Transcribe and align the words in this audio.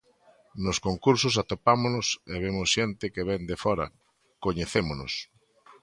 Nos 0.63 0.77
concursos 0.87 1.35
atopámonos 1.41 2.07
e 2.33 2.35
vemos 2.43 2.67
xente 2.75 3.05
que 3.13 3.27
vén 3.29 3.43
de 3.49 3.55
fóra, 3.63 3.85
coñecémonos. 4.45 5.13